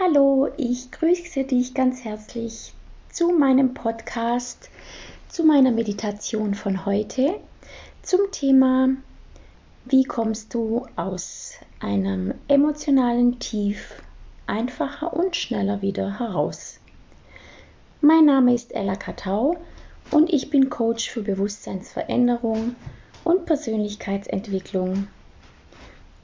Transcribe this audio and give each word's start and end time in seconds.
Hallo, 0.00 0.48
ich 0.56 0.92
grüße 0.92 1.42
dich 1.42 1.74
ganz 1.74 2.04
herzlich 2.04 2.72
zu 3.10 3.32
meinem 3.32 3.74
Podcast, 3.74 4.70
zu 5.28 5.42
meiner 5.42 5.72
Meditation 5.72 6.54
von 6.54 6.86
heute 6.86 7.40
zum 8.02 8.20
Thema, 8.30 8.90
wie 9.86 10.04
kommst 10.04 10.54
du 10.54 10.86
aus 10.94 11.54
einem 11.80 12.32
emotionalen 12.46 13.40
Tief 13.40 14.00
einfacher 14.46 15.14
und 15.14 15.34
schneller 15.34 15.82
wieder 15.82 16.20
heraus. 16.20 16.78
Mein 18.00 18.26
Name 18.26 18.54
ist 18.54 18.72
Ella 18.72 18.94
Katau 18.94 19.56
und 20.12 20.32
ich 20.32 20.48
bin 20.48 20.70
Coach 20.70 21.10
für 21.10 21.22
Bewusstseinsveränderung 21.22 22.76
und 23.24 23.46
Persönlichkeitsentwicklung. 23.46 25.08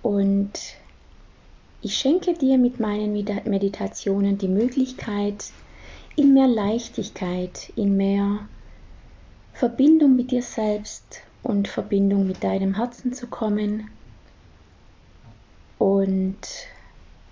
Und 0.01 0.77
ich 1.85 1.97
schenke 1.99 2.33
dir 2.33 2.57
mit 2.57 2.81
meinen 2.81 3.13
Meditationen 3.13 4.39
die 4.39 4.49
Möglichkeit, 4.49 5.53
in 6.17 6.33
mehr 6.33 6.49
Leichtigkeit, 6.49 7.71
in 7.77 7.99
mehr 7.99 8.49
Verbindung 9.53 10.17
mit 10.17 10.31
dir 10.31 10.41
selbst 10.41 11.21
und 11.43 11.69
Verbindung 11.69 12.27
mit 12.27 12.43
deinem 12.43 12.77
Herzen 12.77 13.13
zu 13.13 13.27
kommen. 13.27 13.91
Und 15.79 16.39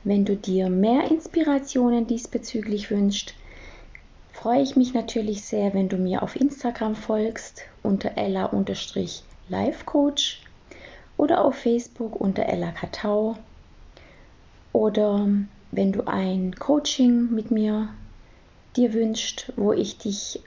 wenn 0.04 0.26
du 0.26 0.36
dir 0.36 0.68
mehr 0.68 1.10
Inspirationen 1.10 2.06
diesbezüglich 2.06 2.90
wünschst, 2.90 3.32
freue 4.34 4.60
ich 4.60 4.76
mich 4.76 4.92
natürlich 4.92 5.44
sehr, 5.44 5.72
wenn 5.72 5.88
du 5.88 5.96
mir 5.96 6.22
auf 6.22 6.36
Instagram 6.36 6.94
folgst 6.94 7.62
unter 7.82 8.18
ella-lifecoach 8.18 10.42
oder 11.16 11.42
auf 11.42 11.54
Facebook 11.54 12.20
unter 12.20 12.44
ella 12.44 12.72
Katau 12.72 13.38
oder 14.72 15.28
wenn 15.70 15.92
du 15.92 16.06
ein 16.06 16.54
Coaching 16.58 17.30
mit 17.34 17.50
mir 17.50 17.88
dir 18.76 18.92
wünscht, 18.92 19.52
wo 19.56 19.72
ich 19.72 19.98
dich 19.98 20.42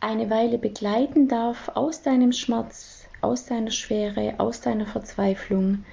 eine 0.00 0.30
Weile 0.30 0.58
begleiten 0.58 1.28
darf 1.28 1.70
aus 1.74 2.02
deinem 2.02 2.32
Schmerz, 2.32 3.06
aus 3.20 3.46
deiner 3.46 3.70
Schwere, 3.70 4.34
aus 4.38 4.60
deiner 4.60 4.86
Verzweiflung, 4.86 5.84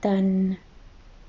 dann 0.00 0.56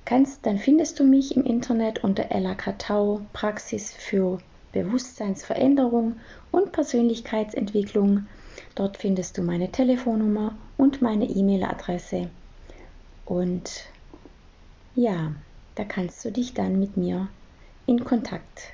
kannst, 0.05 0.45
dann 0.45 0.57
findest 0.57 0.99
du 0.99 1.03
mich 1.03 1.35
im 1.35 1.45
Internet 1.45 2.03
unter 2.03 2.31
Ella 2.31 2.55
Katau 2.55 3.21
Praxis 3.31 3.93
für 3.93 4.39
Bewusstseinsveränderung 4.71 6.17
und 6.51 6.71
Persönlichkeitsentwicklung. 6.71 8.27
Dort 8.75 8.97
findest 8.97 9.37
du 9.37 9.43
meine 9.43 9.71
Telefonnummer 9.71 10.55
und 10.77 11.01
meine 11.01 11.25
E-Mail-Adresse. 11.25 12.29
Und 13.25 13.85
ja, 14.95 15.33
da 15.75 15.83
kannst 15.83 16.23
du 16.23 16.31
dich 16.31 16.53
dann 16.53 16.79
mit 16.79 16.97
mir 16.97 17.27
in 17.85 18.03
Kontakt 18.03 18.73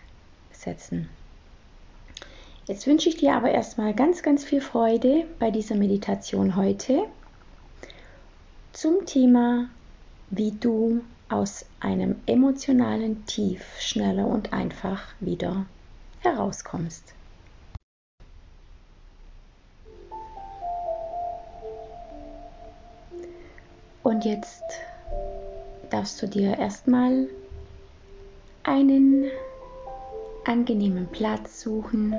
setzen. 0.51 1.09
Jetzt 2.65 2.85
wünsche 2.85 3.09
ich 3.09 3.17
dir 3.17 3.33
aber 3.33 3.49
erstmal 3.49 3.93
ganz, 3.93 4.21
ganz 4.21 4.43
viel 4.43 4.61
Freude 4.61 5.25
bei 5.39 5.49
dieser 5.49 5.75
Meditation 5.75 6.55
heute 6.55 7.03
zum 8.73 9.05
Thema, 9.05 9.69
wie 10.29 10.51
du 10.51 11.01
aus 11.29 11.65
einem 11.79 12.17
emotionalen 12.25 13.25
Tief 13.25 13.63
schneller 13.79 14.27
und 14.27 14.53
einfach 14.53 15.01
wieder 15.19 15.65
herauskommst. 16.19 17.15
Und 24.03 24.25
jetzt 24.25 24.63
darfst 25.89 26.21
du 26.21 26.27
dir 26.27 26.57
erstmal 26.57 27.27
einen 28.63 29.25
angenehmen 30.45 31.07
Platz 31.11 31.61
suchen, 31.61 32.15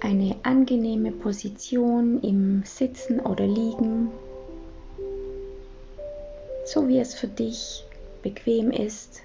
eine 0.00 0.36
angenehme 0.42 1.12
Position 1.12 2.20
im 2.22 2.62
Sitzen 2.64 3.20
oder 3.20 3.46
Liegen, 3.46 4.10
so 6.64 6.88
wie 6.88 6.98
es 6.98 7.14
für 7.14 7.28
dich 7.28 7.84
bequem 8.22 8.70
ist, 8.70 9.22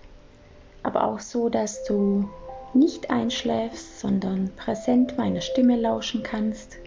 aber 0.83 1.05
auch 1.05 1.19
so, 1.19 1.49
dass 1.49 1.83
du 1.85 2.29
nicht 2.73 3.09
einschläfst, 3.09 3.99
sondern 3.99 4.51
präsent 4.55 5.17
meiner 5.17 5.41
Stimme 5.41 5.75
lauschen 5.75 6.23
kannst. 6.23 6.77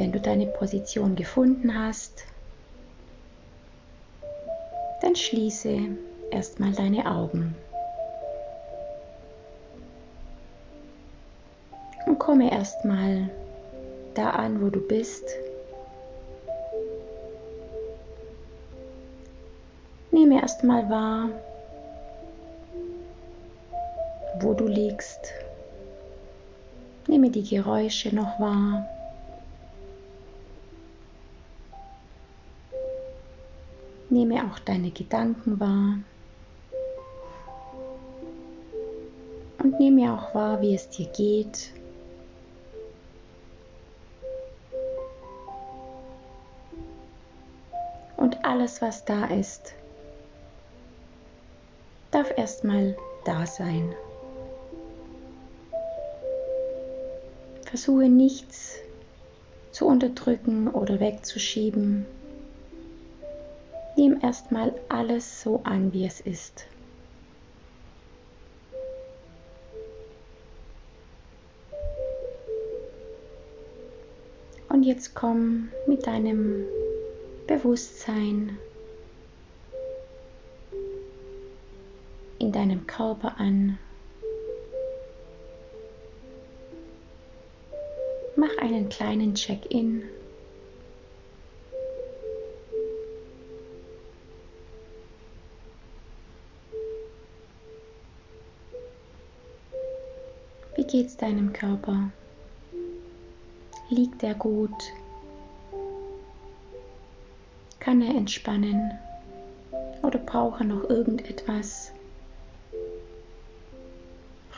Wenn 0.00 0.12
du 0.12 0.18
deine 0.18 0.46
Position 0.46 1.14
gefunden 1.14 1.78
hast, 1.78 2.24
dann 5.02 5.14
schließe 5.14 5.78
erstmal 6.30 6.72
deine 6.72 7.04
Augen. 7.04 7.54
Und 12.06 12.18
komme 12.18 12.50
erstmal 12.50 13.28
da 14.14 14.30
an, 14.30 14.62
wo 14.62 14.70
du 14.70 14.80
bist. 14.80 15.24
Nehme 20.12 20.40
erstmal 20.40 20.88
wahr, 20.88 21.28
wo 24.40 24.54
du 24.54 24.66
liegst. 24.66 25.34
Nehme 27.06 27.28
die 27.28 27.44
Geräusche 27.44 28.14
noch 28.16 28.40
wahr. 28.40 28.88
Nehme 34.10 34.44
auch 34.44 34.58
deine 34.58 34.90
Gedanken 34.90 35.60
wahr. 35.60 35.98
Und 39.62 39.78
nehme 39.78 40.12
auch 40.12 40.34
wahr, 40.34 40.60
wie 40.60 40.74
es 40.74 40.88
dir 40.90 41.06
geht. 41.06 41.70
Und 48.16 48.44
alles, 48.44 48.82
was 48.82 49.04
da 49.04 49.26
ist, 49.26 49.74
darf 52.10 52.36
erstmal 52.36 52.96
da 53.24 53.46
sein. 53.46 53.94
Versuche 57.64 58.08
nichts 58.08 58.78
zu 59.70 59.86
unterdrücken 59.86 60.66
oder 60.68 60.98
wegzuschieben. 60.98 62.04
Nimm 64.00 64.18
erstmal 64.22 64.72
alles 64.88 65.42
so 65.42 65.60
an, 65.62 65.92
wie 65.92 66.06
es 66.06 66.20
ist. 66.22 66.64
Und 74.70 74.84
jetzt 74.84 75.14
komm 75.14 75.68
mit 75.86 76.06
deinem 76.06 76.64
Bewusstsein 77.46 78.58
in 82.38 82.52
deinem 82.52 82.86
Körper 82.86 83.38
an. 83.38 83.78
Mach 88.34 88.56
einen 88.62 88.88
kleinen 88.88 89.34
Check-in. 89.34 90.04
Geht's 101.00 101.16
deinem 101.16 101.54
Körper? 101.54 102.10
Liegt 103.88 104.22
er 104.22 104.34
gut? 104.34 104.92
Kann 107.78 108.02
er 108.02 108.14
entspannen? 108.14 108.90
Oder 110.02 110.18
braucht 110.18 110.60
er 110.60 110.66
noch 110.66 110.90
irgendetwas? 110.90 111.92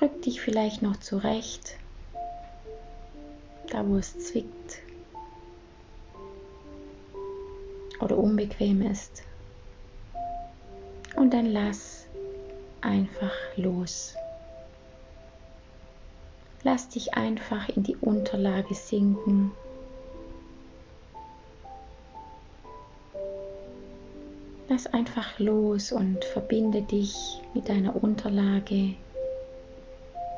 Rück 0.01 0.21
dich 0.23 0.41
vielleicht 0.41 0.83
noch 0.83 0.97
zurecht, 0.97 1.77
da 3.71 3.87
wo 3.87 3.97
es 3.99 4.19
zwickt 4.19 4.83
oder 8.01 8.19
unbequem 8.19 8.83
ist. 8.83 9.23
Und 11.15 11.33
dann 11.33 11.47
lass 11.47 12.09
einfach 12.81 13.31
los. 13.55 14.17
Lass 16.65 16.89
dich 16.89 17.15
einfach 17.15 17.69
in 17.71 17.83
die 17.83 17.97
Unterlage 17.97 18.75
sinken. 18.75 19.51
Lass 24.69 24.87
einfach 24.87 25.39
los 25.39 25.91
und 25.93 26.25
verbinde 26.25 26.83
dich 26.83 27.15
mit 27.53 27.69
deiner 27.69 28.03
Unterlage. 28.03 28.95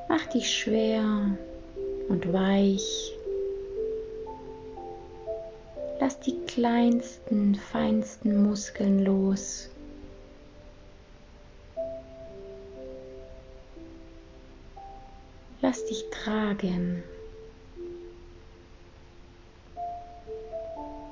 Mach 0.08 0.26
dich 0.26 0.50
schwer 0.50 1.36
und 2.08 2.32
weich. 2.32 3.12
Lass 6.00 6.18
die 6.20 6.38
kleinsten, 6.46 7.54
feinsten 7.54 8.42
Muskeln 8.42 9.04
los. 9.04 9.70
Lass 15.74 15.86
dich 15.86 16.08
tragen. 16.10 17.02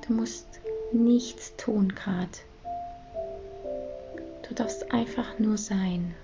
Du 0.07 0.13
musst 0.13 0.47
nichts 0.93 1.57
tun 1.57 1.89
gerade. 1.89 2.31
Du 4.49 4.55
darfst 4.55 4.93
einfach 4.93 5.37
nur 5.41 5.59
sein. 5.59 6.15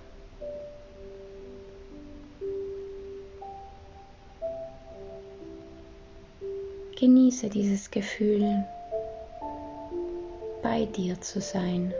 Genieße 6.97 7.49
dieses 7.49 7.91
Gefühl, 7.91 8.65
bei 10.63 10.85
dir 10.85 11.19
zu 11.19 11.41
sein, 11.41 11.93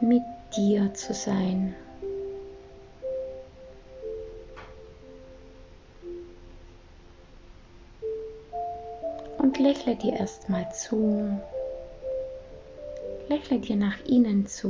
mit 0.00 0.22
dir 0.56 0.94
zu 0.94 1.12
sein. 1.12 1.76
Und 9.50 9.58
lächle 9.58 9.96
dir 9.96 10.12
erstmal 10.12 10.70
zu, 10.72 11.28
lächle 13.28 13.58
dir 13.58 13.74
nach 13.74 13.98
innen 14.06 14.46
zu. 14.46 14.68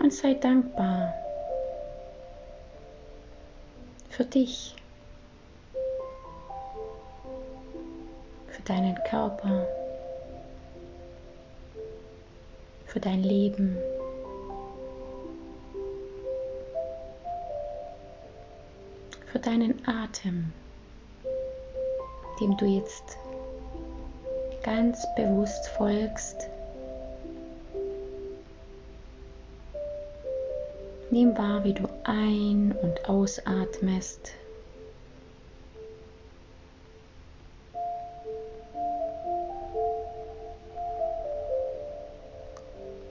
Und 0.00 0.12
sei 0.12 0.34
dankbar 0.34 1.14
für 4.10 4.24
dich, 4.24 4.74
für 8.48 8.62
deinen 8.62 8.96
Körper, 9.08 9.64
für 12.86 12.98
dein 12.98 13.22
Leben. 13.22 13.78
Für 19.30 19.38
deinen 19.38 19.86
Atem, 19.86 20.52
dem 22.42 22.56
du 22.56 22.66
jetzt 22.66 23.16
ganz 24.64 25.06
bewusst 25.14 25.68
folgst. 25.68 26.48
Nimm 31.10 31.36
wahr, 31.38 31.62
wie 31.62 31.74
du 31.74 31.84
ein- 32.04 32.74
und 32.82 33.08
ausatmest. 33.08 34.32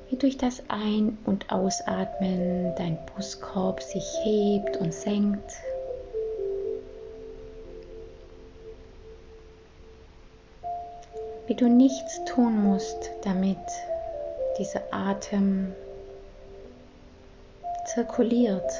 Wie 0.10 0.18
durch 0.18 0.38
das 0.38 0.64
Ein- 0.68 1.20
und 1.26 1.52
Ausatmen 1.54 2.74
dein 2.76 2.98
Brustkorb 3.06 3.82
sich 3.82 4.04
hebt 4.24 4.76
und 4.78 4.94
senkt. 4.94 5.54
Wie 11.52 11.56
du 11.56 11.68
nichts 11.68 12.24
tun 12.24 12.64
musst, 12.64 13.12
damit 13.26 13.58
dieser 14.58 14.82
Atem 14.90 15.74
zirkuliert. 17.94 18.72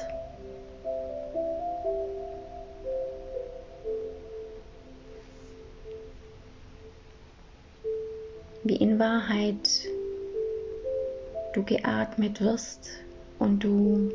Wie 8.64 8.76
in 8.76 8.98
Wahrheit 8.98 9.68
du 11.52 11.64
geatmet 11.64 12.40
wirst 12.40 12.88
und 13.38 13.62
du 13.64 14.12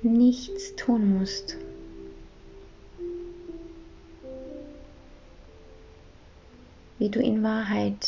nichts 0.00 0.74
tun 0.76 1.18
musst. 1.18 1.58
Wie 7.06 7.10
du 7.10 7.20
in 7.20 7.44
Wahrheit 7.44 8.04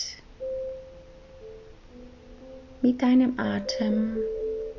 mit 2.83 3.01
deinem 3.01 3.39
Atem 3.39 4.17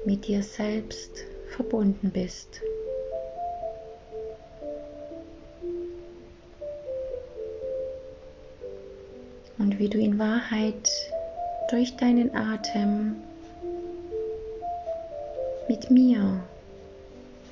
mit 0.04 0.28
dir 0.28 0.44
selbst 0.44 1.24
verbunden 1.56 2.12
bist. 2.12 2.60
Und 9.58 9.80
wie 9.80 9.88
du 9.88 9.98
in 9.98 10.20
Wahrheit 10.20 10.92
durch 11.70 11.96
deinen 11.96 12.36
Atem 12.36 13.16
mit 15.70 15.90
mir 15.90 16.44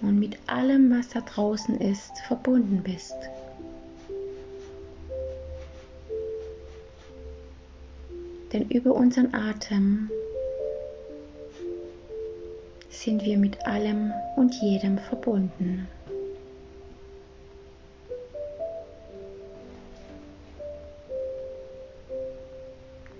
und 0.02 0.20
mit 0.20 0.38
allem, 0.48 0.92
was 0.92 1.08
da 1.08 1.22
draußen 1.22 1.80
ist, 1.80 2.20
verbunden 2.28 2.84
bist. 2.84 3.16
Denn 8.54 8.70
über 8.70 8.94
unseren 8.94 9.34
Atem 9.34 10.10
sind 12.90 13.24
wir 13.24 13.38
mit 13.38 13.66
allem 13.68 14.14
und 14.36 14.54
jedem 14.56 14.98
verbunden. 14.98 15.88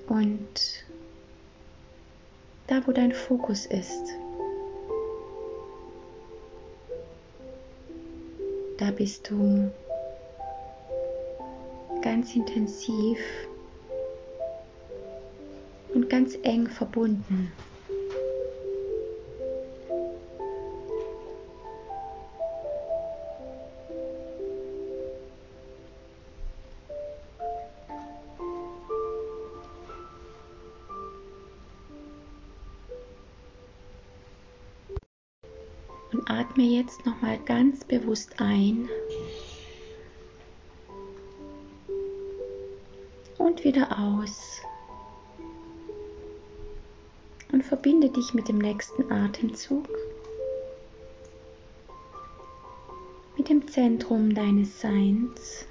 Und 0.08 0.86
da, 2.68 2.82
wo 2.86 2.92
dein 2.92 3.12
Fokus 3.12 3.66
ist, 3.66 4.04
da 8.78 8.92
bist 8.92 9.30
du 9.30 9.70
ganz 12.02 12.36
intensiv 12.36 13.20
ganz 16.10 16.38
eng 16.44 16.68
verbunden. 16.68 17.52
Und 36.12 36.30
atme 36.30 36.64
jetzt 36.64 37.06
nochmal 37.06 37.38
ganz 37.46 37.84
bewusst 37.84 38.40
ein 38.40 38.88
und 43.38 43.64
wieder 43.64 43.88
aus. 44.00 44.62
Verbinde 47.68 48.10
dich 48.10 48.34
mit 48.34 48.48
dem 48.48 48.60
nächsten 48.60 49.12
Atemzug, 49.12 49.88
mit 53.38 53.50
dem 53.50 53.68
Zentrum 53.68 54.34
deines 54.34 54.80
Seins. 54.80 55.68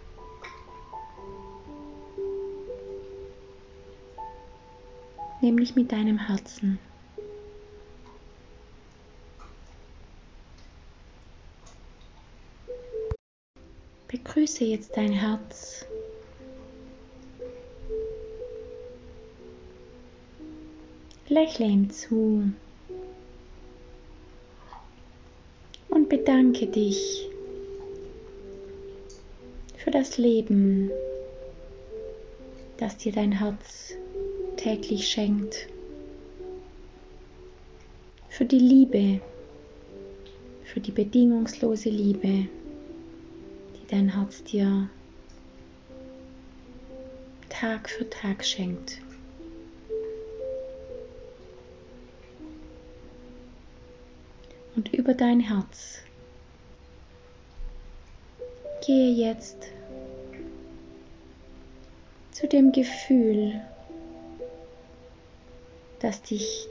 nämlich 5.46 5.76
mit 5.76 5.92
deinem 5.92 6.18
Herzen. 6.18 6.78
Begrüße 14.08 14.64
jetzt 14.64 14.96
dein 14.96 15.12
Herz. 15.12 15.86
Lächle 21.36 21.66
ihm 21.66 21.90
zu 21.90 22.50
und 25.90 26.08
bedanke 26.08 26.66
dich 26.66 27.28
für 29.76 29.90
das 29.90 30.16
Leben, 30.16 30.90
das 32.78 32.96
dir 32.96 33.12
dein 33.12 33.32
Herz 33.32 33.92
täglich 34.56 35.06
schenkt, 35.06 35.68
für 38.30 38.46
die 38.46 38.58
Liebe, 38.58 39.20
für 40.64 40.80
die 40.80 40.92
bedingungslose 40.92 41.90
Liebe, 41.90 42.48
die 43.74 43.86
dein 43.90 44.14
Herz 44.14 44.42
dir 44.42 44.88
Tag 47.50 47.90
für 47.90 48.08
Tag 48.08 48.42
schenkt. 48.42 49.02
Über 54.96 55.14
dein 55.14 55.40
Herz 55.40 56.00
Gehe 58.86 59.10
jetzt 59.10 59.56
zu 62.30 62.46
dem 62.46 62.70
Gefühl, 62.70 63.60
das 65.98 66.22
dich 66.22 66.68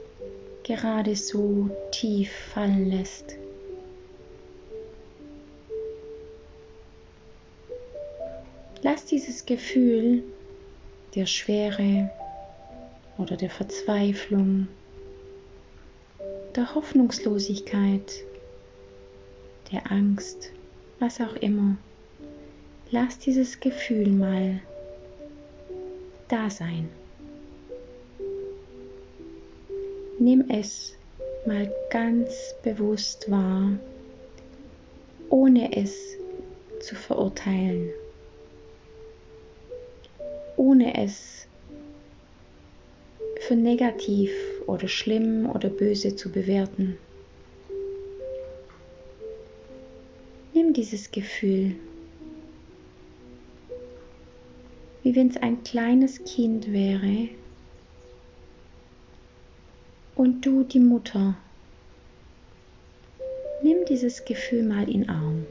gerade 0.62 1.14
so 1.14 1.68
tief 1.90 2.32
fallen 2.32 2.90
lässt. 2.90 3.36
Lass 8.82 9.04
dieses 9.04 9.44
Gefühl 9.44 10.22
der 11.14 11.26
Schwere 11.26 12.10
oder 13.18 13.36
der 13.36 13.50
Verzweiflung, 13.50 14.68
der 16.56 16.74
Hoffnungslosigkeit, 16.74 18.24
der 19.70 19.92
Angst, 19.92 20.52
was 20.98 21.20
auch 21.20 21.36
immer, 21.36 21.76
lass 22.90 23.18
dieses 23.18 23.60
Gefühl 23.60 24.10
mal 24.10 24.60
da 26.28 26.48
sein. 26.48 26.88
Nimm 30.18 30.48
es 30.48 30.94
mal 31.46 31.70
ganz 31.90 32.54
bewusst 32.62 33.30
wahr, 33.30 33.72
ohne 35.28 35.76
es 35.76 35.94
zu 36.80 36.94
verurteilen, 36.94 37.90
ohne 40.56 41.04
es 41.04 41.46
für 43.46 43.56
negativ 43.56 44.55
oder 44.66 44.88
schlimm 44.88 45.48
oder 45.48 45.68
böse 45.68 46.16
zu 46.16 46.30
bewerten. 46.30 46.98
Nimm 50.54 50.72
dieses 50.72 51.10
Gefühl, 51.10 51.76
wie 55.02 55.14
wenn 55.14 55.28
es 55.28 55.36
ein 55.36 55.62
kleines 55.62 56.24
Kind 56.24 56.72
wäre, 56.72 57.28
und 60.16 60.44
du 60.46 60.64
die 60.64 60.80
Mutter. 60.80 61.36
Nimm 63.62 63.84
dieses 63.84 64.24
Gefühl 64.24 64.62
mal 64.62 64.88
in 64.90 65.08
Arm. 65.08 65.46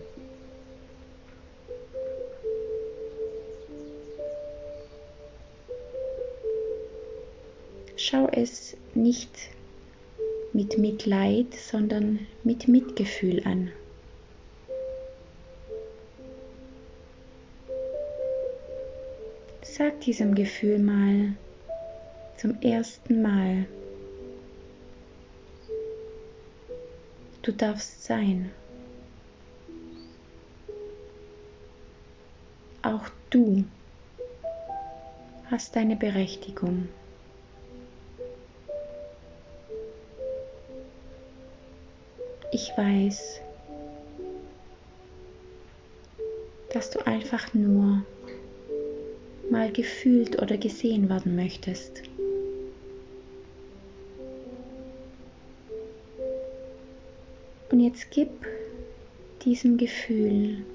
Schau 7.98 8.28
es 8.32 8.76
nicht 8.94 9.30
mit 10.54 10.78
Mitleid, 10.78 11.54
sondern 11.54 12.28
mit 12.44 12.68
Mitgefühl 12.68 13.42
an. 13.46 13.72
Sag 19.62 20.00
diesem 20.02 20.36
Gefühl 20.36 20.80
mal 20.80 21.36
zum 22.38 22.62
ersten 22.62 23.22
Mal, 23.22 23.66
Du 27.46 27.52
darfst 27.52 28.04
sein. 28.04 28.50
Auch 32.82 33.04
du 33.30 33.64
hast 35.52 35.76
deine 35.76 35.96
Berechtigung. 35.96 36.90
Weiß, 42.76 43.40
dass 46.74 46.90
du 46.90 47.06
einfach 47.08 47.54
nur 47.54 48.04
mal 49.50 49.72
gefühlt 49.72 50.42
oder 50.42 50.58
gesehen 50.58 51.08
werden 51.10 51.36
möchtest. 51.36 52.04
Und 57.72 57.80
jetzt 57.80 58.12
gib 58.12 58.30
diesem 59.44 59.78
Gefühl 59.78 60.66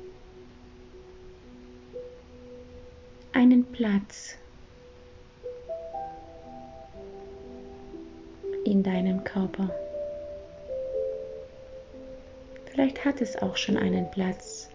einen 3.33 3.65
Platz 3.65 4.37
in 8.65 8.83
deinem 8.83 9.25
Körper. 9.25 9.71
Vielleicht 12.71 13.05
hat 13.05 13.21
es 13.21 13.37
auch 13.37 13.57
schon 13.57 13.77
einen 13.77 14.11
Platz. 14.11 14.69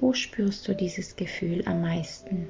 Wo 0.00 0.12
spürst 0.12 0.66
du 0.68 0.74
dieses 0.74 1.16
Gefühl 1.16 1.66
am 1.66 1.82
meisten? 1.82 2.48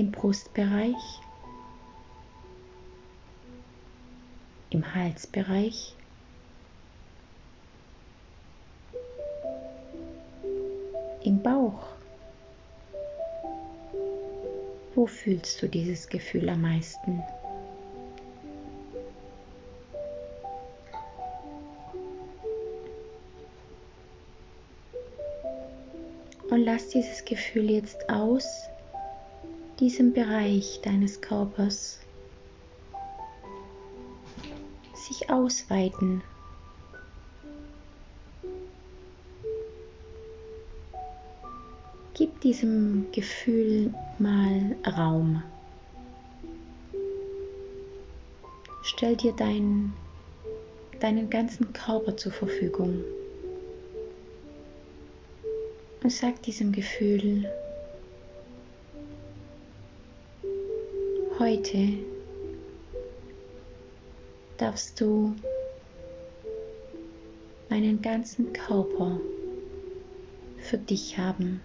im 0.00 0.12
Brustbereich, 0.12 1.20
im 4.70 4.94
Halsbereich, 4.94 5.94
Wo 15.00 15.06
fühlst 15.06 15.62
du 15.62 15.66
dieses 15.66 16.06
Gefühl 16.10 16.46
am 16.50 16.60
meisten? 16.60 17.22
Und 26.50 26.64
lass 26.66 26.90
dieses 26.90 27.24
Gefühl 27.24 27.70
jetzt 27.70 28.10
aus 28.10 28.44
diesem 29.78 30.12
Bereich 30.12 30.82
deines 30.82 31.18
Körpers 31.22 32.00
sich 34.92 35.30
ausweiten. 35.30 36.22
Gib 42.20 42.38
diesem 42.42 43.06
Gefühl 43.12 43.94
mal 44.18 44.76
Raum. 44.86 45.42
Stell 48.82 49.16
dir 49.16 49.32
dein, 49.32 49.94
deinen 51.00 51.30
ganzen 51.30 51.72
Körper 51.72 52.18
zur 52.18 52.32
Verfügung 52.32 53.02
und 56.02 56.12
sag 56.12 56.42
diesem 56.42 56.72
Gefühl, 56.72 57.50
Heute 61.38 61.88
darfst 64.58 65.00
du 65.00 65.34
meinen 67.70 68.02
ganzen 68.02 68.52
Körper 68.52 69.18
für 70.58 70.76
dich 70.76 71.16
haben. 71.16 71.62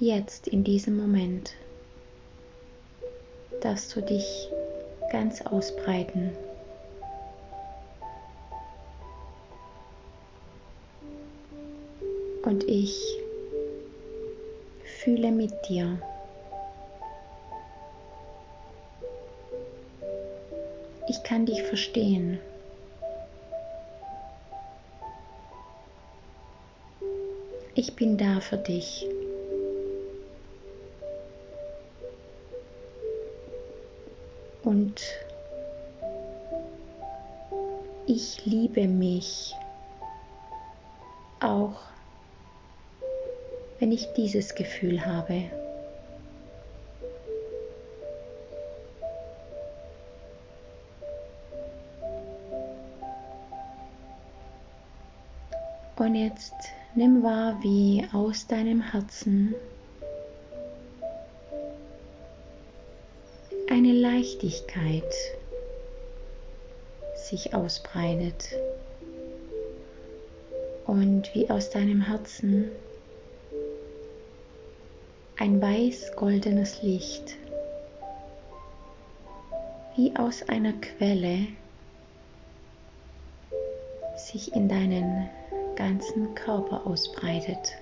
Jetzt 0.00 0.46
in 0.46 0.62
diesem 0.62 0.96
Moment 0.96 1.54
darfst 3.62 3.96
du 3.96 4.00
dich 4.00 4.48
ganz 5.10 5.42
ausbreiten. 5.42 6.30
Und 12.44 12.62
ich 12.68 12.96
fühle 15.02 15.32
mit 15.32 15.52
dir. 15.68 16.00
Ich 21.08 21.20
kann 21.24 21.44
dich 21.44 21.60
verstehen. 21.64 22.38
Ich 27.74 27.96
bin 27.96 28.16
da 28.16 28.40
für 28.40 28.58
dich. 28.58 29.04
Und 34.68 35.00
ich 38.04 38.44
liebe 38.44 38.86
mich 38.86 39.54
auch, 41.40 41.80
wenn 43.78 43.92
ich 43.92 44.12
dieses 44.12 44.54
Gefühl 44.54 45.06
habe. 45.06 45.44
Und 55.96 56.14
jetzt 56.14 56.52
nimm 56.94 57.22
wahr, 57.22 57.56
wie 57.62 58.06
aus 58.12 58.46
deinem 58.46 58.82
Herzen 58.82 59.54
Leichtigkeit 64.38 65.12
sich 67.16 67.54
ausbreitet 67.54 68.50
und 70.86 71.28
wie 71.34 71.50
aus 71.50 71.70
deinem 71.70 72.02
Herzen 72.02 72.70
ein 75.38 75.60
weiß-goldenes 75.60 76.82
Licht, 76.82 77.36
wie 79.96 80.14
aus 80.16 80.48
einer 80.48 80.74
Quelle, 80.74 81.48
sich 84.14 84.52
in 84.54 84.68
deinen 84.68 85.28
ganzen 85.74 86.36
Körper 86.36 86.86
ausbreitet. 86.86 87.76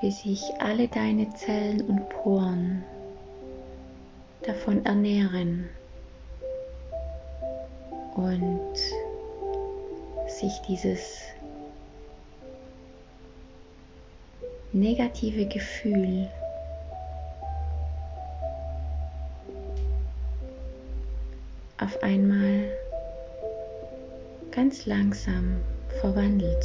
Wie 0.00 0.12
sich 0.12 0.42
alle 0.60 0.86
deine 0.86 1.28
Zellen 1.34 1.80
und 1.82 2.08
Poren 2.08 2.84
davon 4.42 4.84
ernähren 4.86 5.68
und 8.14 8.76
sich 10.28 10.52
dieses 10.68 11.20
negative 14.72 15.46
Gefühl 15.46 16.30
auf 21.80 22.02
einmal 22.02 22.70
ganz 24.50 24.86
langsam 24.86 25.56
verwandelt. 26.00 26.64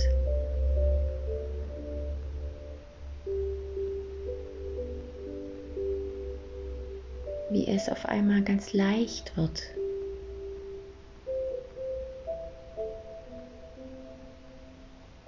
Es 7.84 7.90
auf 7.90 8.06
einmal 8.06 8.42
ganz 8.42 8.74
leicht 8.74 9.36
wird. 9.36 9.64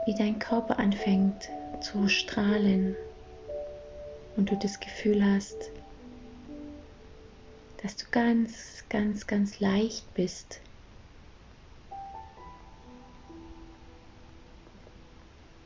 Wie 0.05 0.15
dein 0.15 0.39
Körper 0.39 0.79
anfängt 0.79 1.49
zu 1.81 2.07
strahlen 2.07 2.95
und 4.37 4.51
du 4.51 4.55
das 4.55 4.79
Gefühl 4.79 5.25
hast, 5.25 5.57
dass 7.81 7.97
du 7.97 8.05
ganz, 8.11 8.83
ganz, 8.89 9.27
ganz 9.27 9.59
leicht 9.59 10.13
bist. 10.13 10.61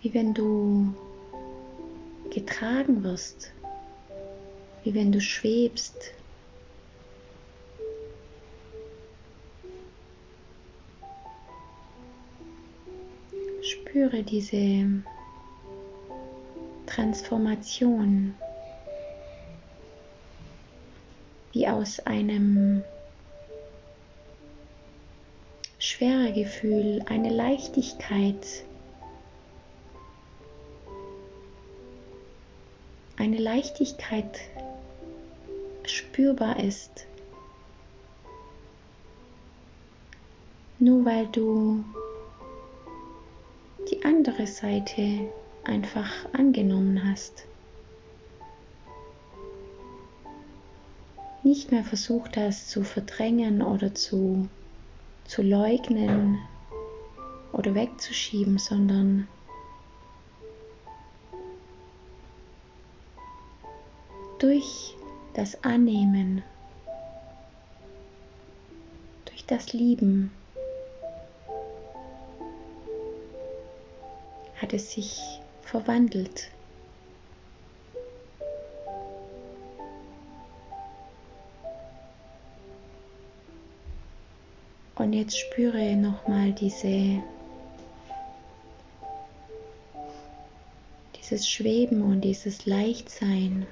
Wie 0.01 0.13
wenn 0.13 0.33
du 0.33 0.93
getragen 2.33 3.03
wirst, 3.03 3.51
wie 4.83 4.93
wenn 4.95 5.11
du 5.11 5.19
schwebst. 5.19 6.13
Spüre 13.89 14.21
diese 14.21 15.03
Transformation 16.85 18.35
wie 21.51 21.67
aus 21.67 21.99
einem 22.01 22.83
schwerer 25.79 26.31
Gefühl 26.33 27.03
eine 27.07 27.31
Leichtigkeit, 27.31 28.45
eine 33.17 33.37
Leichtigkeit 33.37 34.39
spürbar 35.85 36.59
ist. 36.59 37.07
Nur 40.77 41.03
weil 41.05 41.25
du 41.29 41.83
andere 44.03 44.47
Seite 44.47 45.31
einfach 45.63 46.11
angenommen 46.33 47.09
hast. 47.09 47.49
nicht 51.49 51.71
mehr 51.71 51.83
versucht 51.83 52.37
hast 52.37 52.69
zu 52.69 52.83
verdrängen 52.83 53.61
oder 53.61 53.95
zu, 53.95 54.47
zu 55.25 55.41
leugnen 55.41 56.37
oder 57.53 57.73
wegzuschieben, 57.73 58.59
sondern 58.59 59.27
durch 64.37 64.95
das 65.33 65.63
Annehmen, 65.63 66.43
durch 69.25 69.45
das 69.45 69.73
Lieben 69.73 70.31
es 74.73 74.91
sich 74.91 75.19
verwandelt. 75.61 76.49
Und 84.95 85.13
jetzt 85.13 85.39
spüre 85.39 85.95
nochmal 85.95 86.51
diese, 86.51 87.23
dieses 91.15 91.49
Schweben 91.49 92.01
und 92.01 92.21
dieses 92.21 92.65
Leichtsein. 92.65 93.65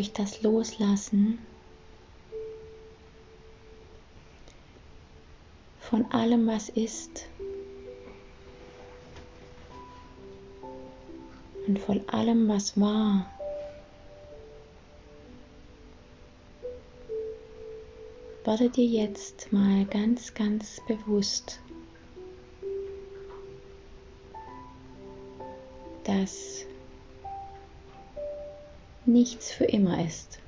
Durch 0.00 0.14
das 0.14 0.40
Loslassen 0.40 1.38
von 5.78 6.06
allem, 6.06 6.46
was 6.46 6.70
ist, 6.70 7.26
und 11.66 11.78
von 11.78 12.08
allem, 12.08 12.48
was 12.48 12.80
war. 12.80 13.30
Werde 18.44 18.70
dir 18.70 18.86
jetzt 18.86 19.52
mal 19.52 19.84
ganz, 19.84 20.32
ganz 20.32 20.80
bewusst, 20.88 21.60
dass 26.04 26.64
nichts 29.12 29.50
für 29.52 29.64
immer 29.64 30.04
ist. 30.04 30.40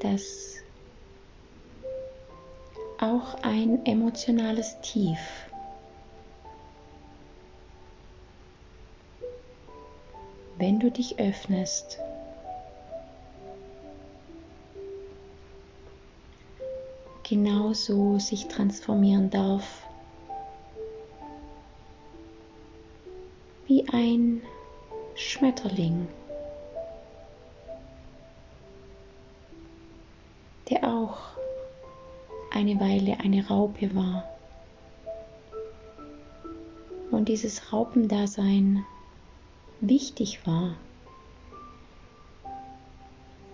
Dass 0.00 0.56
auch 3.00 3.34
ein 3.42 3.84
emotionales 3.86 4.80
Tief 4.80 5.18
wenn 10.58 10.80
du 10.80 10.90
dich 10.90 11.18
öffnest. 11.18 12.00
Genauso 17.22 18.18
sich 18.18 18.48
transformieren 18.48 19.30
darf 19.30 19.86
wie 23.66 23.86
ein 23.92 24.42
Schmetterling, 25.20 26.06
der 30.70 30.84
auch 30.84 31.18
eine 32.52 32.78
Weile 32.78 33.18
eine 33.18 33.44
Raupe 33.48 33.96
war. 33.96 34.22
Und 37.10 37.28
dieses 37.28 37.72
Raupendasein 37.72 38.86
wichtig 39.80 40.46
war, 40.46 40.76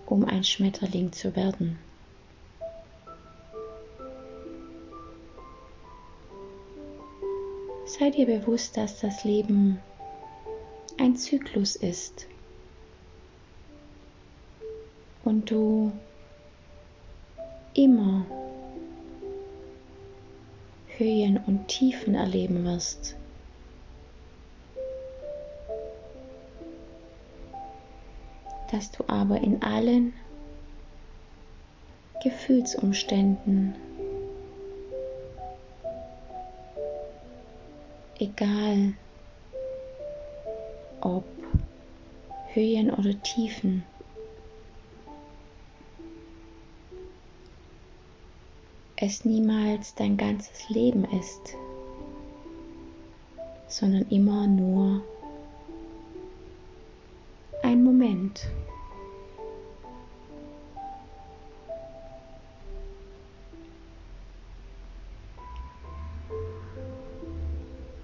um 0.05 0.23
ein 0.23 0.43
Schmetterling 0.43 1.11
zu 1.13 1.35
werden. 1.35 1.79
Sei 7.87 8.11
dir 8.11 8.27
bewusst, 8.27 8.77
dass 8.77 8.99
das 8.99 9.23
Leben 9.23 9.79
ein 10.97 11.15
Zyklus 11.15 11.75
ist 11.75 12.27
und 15.23 15.49
du 15.51 15.91
immer 17.73 18.25
Höhen 20.97 21.37
und 21.45 21.67
Tiefen 21.67 22.15
erleben 22.15 22.63
wirst. 22.63 23.15
dass 28.75 28.91
du 28.91 29.03
aber 29.07 29.37
in 29.37 29.61
allen 29.61 30.13
Gefühlsumständen, 32.21 33.75
egal 38.19 38.93
ob 41.05 41.23
Höhen 42.53 42.89
oder 42.89 43.21
Tiefen, 43.21 43.83
es 48.95 49.23
niemals 49.23 49.93
dein 49.93 50.17
ganzes 50.17 50.67
Leben 50.69 51.05
ist, 51.05 51.55
sondern 53.67 54.09
immer 54.09 54.47
nur 54.47 55.03
ein 57.61 57.83
Moment. 57.83 58.47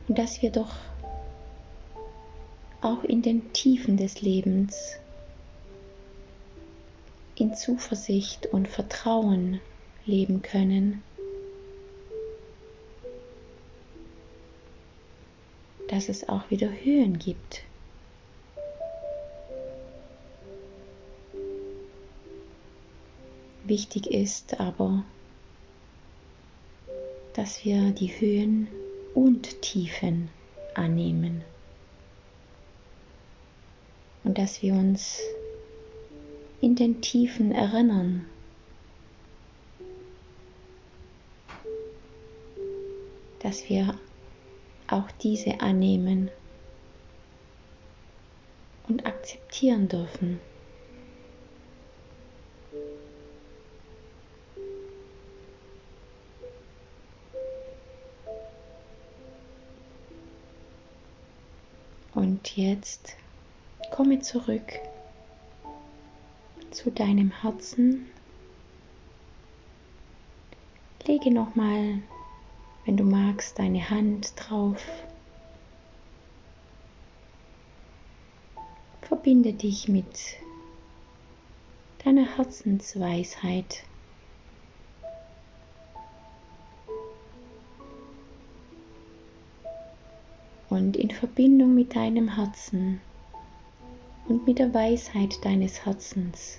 Und 0.07 0.19
dass 0.19 0.41
wir 0.41 0.51
doch 0.51 0.75
auch 2.81 3.03
in 3.03 3.21
den 3.21 3.53
Tiefen 3.53 3.97
des 3.97 4.21
Lebens 4.21 4.97
in 7.35 7.55
Zuversicht 7.55 8.47
und 8.47 8.67
Vertrauen 8.67 9.61
leben 10.05 10.41
können, 10.41 11.03
dass 15.87 16.09
es 16.09 16.27
auch 16.27 16.49
wieder 16.49 16.69
Höhen 16.69 17.19
gibt. 17.19 17.63
Wichtig 23.63 24.07
ist 24.07 24.59
aber, 24.59 25.03
dass 27.33 27.63
wir 27.63 27.91
die 27.91 28.19
Höhen 28.19 28.67
und 29.13 29.61
Tiefen 29.61 30.29
annehmen 30.73 31.43
und 34.31 34.37
dass 34.37 34.61
wir 34.61 34.73
uns 34.75 35.19
in 36.61 36.73
den 36.73 37.01
Tiefen 37.01 37.51
erinnern, 37.51 38.25
dass 43.39 43.67
wir 43.67 43.99
auch 44.87 45.11
diese 45.21 45.59
annehmen 45.59 46.31
und 48.87 49.05
akzeptieren 49.05 49.89
dürfen. 49.89 50.39
Und 62.13 62.55
jetzt 62.55 63.17
komme 64.01 64.19
zurück 64.19 64.79
zu 66.71 66.89
deinem 66.89 67.29
Herzen. 67.43 68.07
Lege 71.05 71.31
nochmal 71.31 72.01
wenn 72.85 72.97
du 72.97 73.03
magst, 73.03 73.59
deine 73.59 73.91
Hand 73.91 74.33
drauf. 74.37 74.83
Verbinde 79.03 79.53
dich 79.53 79.87
mit 79.87 80.37
deiner 82.03 82.37
Herzensweisheit. 82.37 83.83
Und 90.71 90.97
in 90.97 91.11
Verbindung 91.11 91.75
mit 91.75 91.95
deinem 91.95 92.35
Herzen 92.35 92.99
und 94.31 94.47
mit 94.47 94.59
der 94.59 94.73
Weisheit 94.73 95.43
deines 95.43 95.85
Herzens 95.85 96.57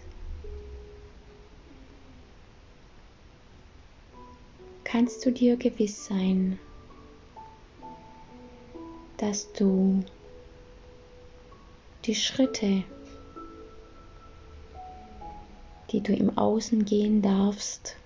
kannst 4.85 5.25
du 5.25 5.31
dir 5.31 5.57
gewiss 5.57 6.05
sein, 6.05 6.59
dass 9.17 9.51
du 9.55 10.05
die 12.05 12.15
Schritte, 12.15 12.85
die 15.93 16.03
du 16.03 16.13
im 16.15 16.37
Außen 16.37 16.85
gehen 16.85 17.23
darfst, 17.23 17.97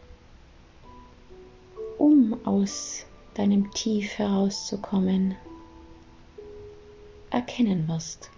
um 1.99 2.39
aus 2.47 3.05
deinem 3.35 3.73
Tief 3.73 4.17
herauszukommen, 4.17 5.35
erkennen 7.31 7.89
wirst. 7.89 8.31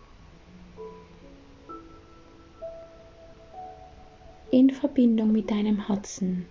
In 4.50 4.70
Verbindung 4.70 5.30
mit 5.32 5.50
deinem 5.50 5.86
Herzen 5.88 6.46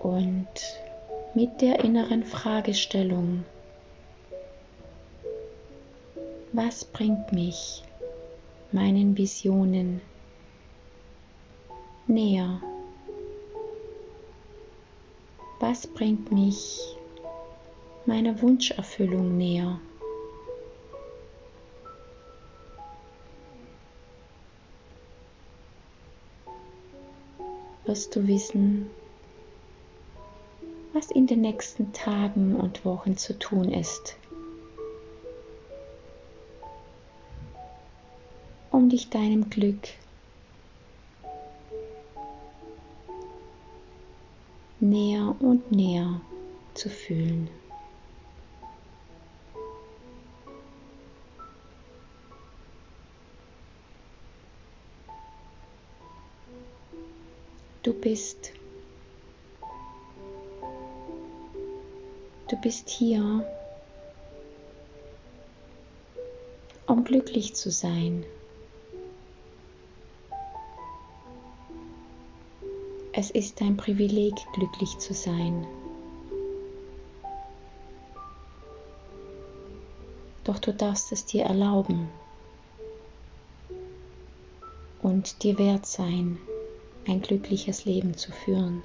und 0.00 0.48
mit 1.34 1.60
der 1.60 1.84
inneren 1.84 2.24
Fragestellung, 2.24 3.44
was 6.52 6.84
bringt 6.84 7.32
mich 7.32 7.84
meinen 8.72 9.16
Visionen 9.16 10.00
näher? 12.08 12.60
Was 15.60 15.86
bringt 15.86 16.32
mich 16.32 16.96
meiner 18.04 18.42
Wunscherfüllung 18.42 19.36
näher? 19.36 19.80
Wirst 27.88 28.14
du 28.14 28.26
wissen, 28.26 28.90
was 30.92 31.10
in 31.10 31.26
den 31.26 31.40
nächsten 31.40 31.94
Tagen 31.94 32.54
und 32.54 32.84
Wochen 32.84 33.16
zu 33.16 33.38
tun 33.38 33.72
ist, 33.72 34.14
um 38.70 38.90
dich 38.90 39.08
deinem 39.08 39.48
Glück 39.48 39.88
näher 44.80 45.34
und 45.40 45.72
näher 45.72 46.20
zu 46.74 46.90
fühlen. 46.90 47.48
Du 57.88 57.94
bist 57.94 58.52
Du 62.50 62.56
bist 62.56 62.90
hier, 62.90 63.50
um 66.86 67.02
glücklich 67.04 67.54
zu 67.54 67.70
sein. 67.70 68.26
Es 73.14 73.30
ist 73.30 73.58
dein 73.62 73.78
Privileg, 73.78 74.34
glücklich 74.52 74.98
zu 74.98 75.14
sein. 75.14 75.66
Doch 80.44 80.58
du 80.58 80.74
darfst 80.74 81.10
es 81.10 81.24
dir 81.24 81.44
erlauben 81.44 82.10
und 85.00 85.42
dir 85.42 85.58
wert 85.58 85.86
sein, 85.86 86.38
ein 87.08 87.22
glückliches 87.22 87.84
Leben 87.84 88.16
zu 88.16 88.32
führen. 88.32 88.82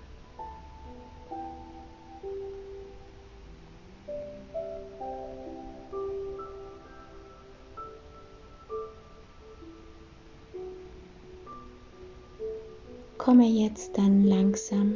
Komme 13.17 13.45
jetzt 13.45 13.97
dann 13.97 14.25
langsam 14.25 14.95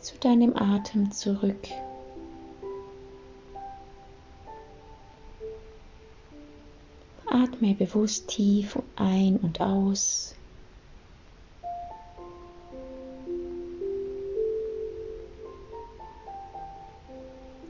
zu 0.00 0.18
deinem 0.18 0.54
Atem 0.56 1.10
zurück. 1.10 1.68
Bewusst 7.76 8.28
tief 8.28 8.78
ein 8.96 9.36
und 9.36 9.60
aus. 9.60 10.34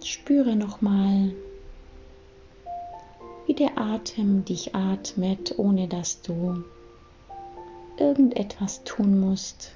Spüre 0.02 0.56
nochmal 0.56 1.32
der 3.58 3.78
Atem 3.78 4.44
dich 4.44 4.74
atmet, 4.74 5.58
ohne 5.58 5.88
dass 5.88 6.20
du 6.20 6.62
irgendetwas 7.98 8.84
tun 8.84 9.18
musst. 9.18 9.72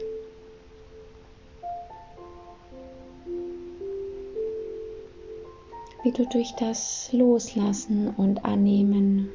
Wie 6.02 6.12
du 6.12 6.26
durch 6.26 6.52
das 6.58 7.10
Loslassen 7.12 8.08
und 8.08 8.44
Annehmen 8.44 9.30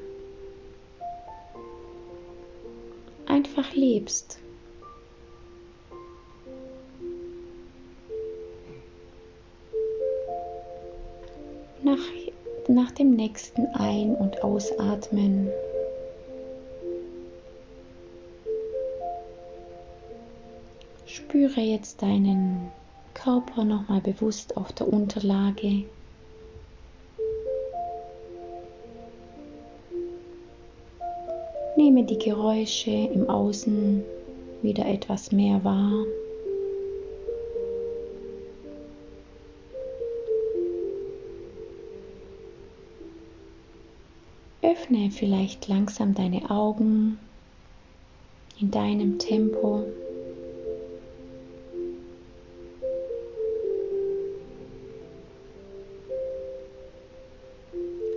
einfach 3.56 3.74
lebst. 3.74 4.40
Nach, 11.84 11.98
nach 12.68 12.92
dem 12.92 13.12
nächsten 13.12 13.68
Ein- 13.68 14.16
und 14.16 14.44
Ausatmen 14.44 15.50
spüre 21.06 21.62
jetzt 21.62 22.02
deinen 22.02 22.72
Körper 23.14 23.64
nochmal 23.64 24.02
bewusst 24.02 24.58
auf 24.58 24.74
der 24.74 24.92
Unterlage. 24.92 25.86
Nehme 31.96 32.08
die 32.08 32.20
Geräusche 32.20 32.92
im 32.92 33.30
Außen 33.30 34.04
wieder 34.62 34.86
etwas 34.86 35.32
mehr 35.32 35.64
wahr. 35.64 36.04
Öffne 44.62 45.10
vielleicht 45.10 45.70
langsam 45.70 46.14
deine 46.14 46.52
Augen 46.52 47.18
in 48.60 48.72
deinem 48.72 49.18
Tempo. 49.18 49.86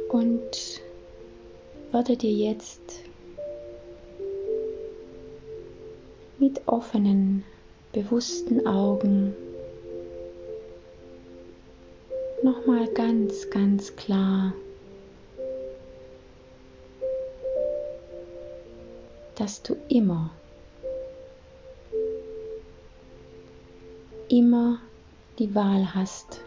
Und 0.08 0.80
werde 1.92 2.16
dir 2.16 2.32
jetzt 2.32 3.07
mit 6.48 6.66
offenen, 6.66 7.44
bewussten 7.92 8.66
Augen 8.66 9.34
nochmal 12.42 12.88
ganz, 12.94 13.50
ganz 13.50 13.94
klar, 13.96 14.54
dass 19.34 19.62
du 19.62 19.76
immer, 19.90 20.30
immer 24.30 24.80
die 25.38 25.54
Wahl 25.54 25.94
hast, 25.94 26.40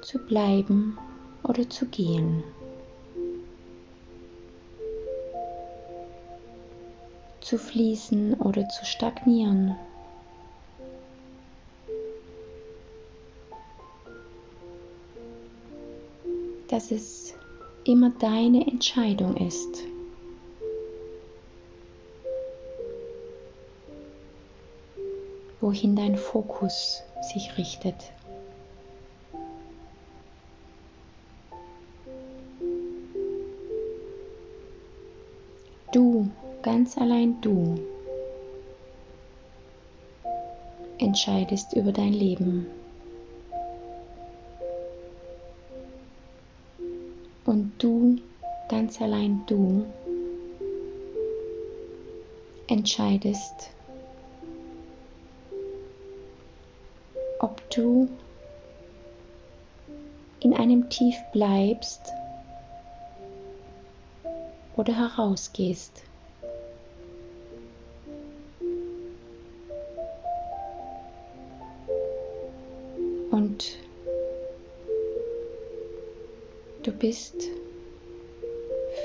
zu 0.00 0.18
bleiben 0.18 0.96
oder 1.42 1.68
zu 1.68 1.84
gehen. 1.88 2.42
Zu 7.50 7.58
fließen 7.58 8.34
oder 8.34 8.68
zu 8.68 8.84
stagnieren. 8.84 9.74
Dass 16.68 16.92
es 16.92 17.34
immer 17.84 18.10
deine 18.20 18.68
Entscheidung 18.68 19.36
ist. 19.36 19.84
wohin 25.62 25.94
dein 25.94 26.16
Fokus 26.16 27.02
sich 27.20 27.58
richtet. 27.58 28.12
Ganz 36.90 37.02
allein 37.02 37.40
du 37.40 37.78
entscheidest 40.98 41.72
über 41.74 41.92
dein 41.92 42.12
Leben. 42.12 42.66
Und 47.44 47.74
du, 47.78 48.16
ganz 48.68 49.00
allein 49.00 49.40
du, 49.46 49.86
entscheidest, 52.66 53.70
ob 57.38 57.70
du 57.70 58.08
in 60.40 60.54
einem 60.54 60.90
Tief 60.90 61.14
bleibst 61.32 62.12
oder 64.76 64.92
herausgehst. 64.92 66.09
Bist 77.00 77.34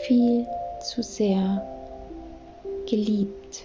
viel 0.04 0.46
zu 0.84 1.02
sehr 1.02 1.66
geliebt, 2.90 3.64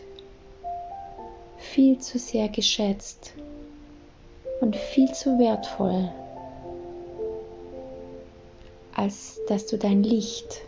viel 1.58 1.98
zu 1.98 2.18
sehr 2.18 2.48
geschätzt 2.48 3.32
und 4.60 4.76
viel 4.76 5.12
zu 5.12 5.38
wertvoll, 5.38 6.10
als 8.94 9.40
dass 9.48 9.66
du 9.66 9.76
dein 9.76 10.04
Licht, 10.04 10.62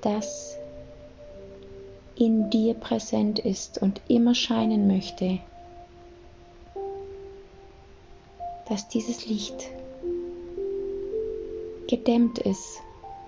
das 0.00 0.56
in 2.16 2.48
dir 2.48 2.74
präsent 2.74 3.38
ist 3.38 3.80
und 3.82 4.00
immer 4.08 4.34
scheinen 4.34 4.86
möchte, 4.86 5.38
dass 8.68 8.88
dieses 8.88 9.26
Licht 9.26 9.68
gedämmt 11.88 12.38
ist, 12.38 12.80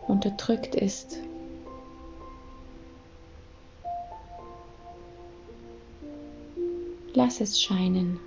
unterdrückt 0.07 0.75
ist. 0.75 1.19
Lass 7.15 7.41
es 7.41 7.61
scheinen. 7.61 8.21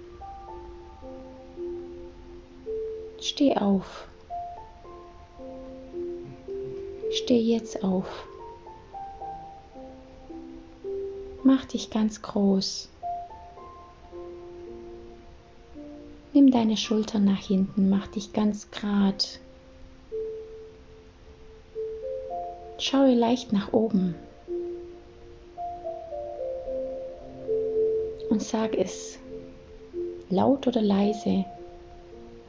Steh 3.20 3.56
auf. 3.56 4.08
Steh 7.12 7.40
jetzt 7.40 7.84
auf. 7.84 8.26
Mach 11.44 11.66
dich 11.66 11.90
ganz 11.90 12.22
groß. 12.22 12.90
Nimm 16.34 16.52
deine 16.52 16.78
Schultern 16.78 17.26
nach 17.26 17.40
hinten, 17.40 17.90
mach 17.90 18.08
dich 18.08 18.34
ganz 18.34 18.72
grad. 18.72 19.40
Schaue 22.82 23.14
leicht 23.14 23.52
nach 23.52 23.74
oben 23.74 24.16
und 28.30 28.42
sag 28.42 28.74
es 28.74 29.20
laut 30.30 30.66
oder 30.66 30.82
leise, 30.82 31.44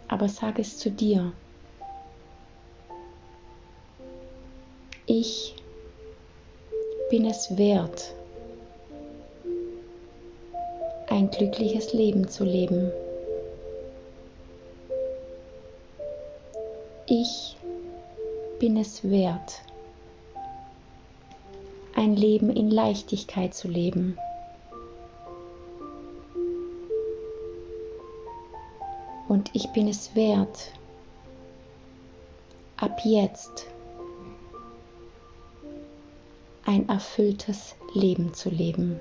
aber 0.07 0.29
sag 0.29 0.61
es 0.61 0.79
zu 0.79 0.89
dir. 0.89 1.33
Ich 5.07 5.57
bin 7.11 7.27
es 7.27 7.59
wert, 7.59 8.15
ein 11.09 11.29
glückliches 11.29 11.93
Leben 11.93 12.29
zu 12.29 12.45
leben. 12.45 12.93
Ich 17.09 17.57
bin 18.61 18.77
es 18.77 19.03
wert, 19.03 19.63
ein 22.01 22.17
Leben 22.17 22.49
in 22.49 22.71
Leichtigkeit 22.71 23.53
zu 23.53 23.69
leben. 23.69 24.17
Und 29.29 29.51
ich 29.53 29.69
bin 29.75 29.87
es 29.87 30.15
wert, 30.15 30.73
ab 32.79 33.01
jetzt 33.05 33.67
ein 36.65 36.89
erfülltes 36.89 37.77
Leben 37.93 38.33
zu 38.33 38.49
leben. 38.49 38.99